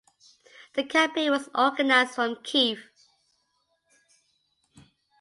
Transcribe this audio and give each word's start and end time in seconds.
The 0.73 0.83
campaign 0.83 1.29
was 1.29 1.47
organized 1.53 2.15
from 2.15 2.39
Kiev. 2.43 2.79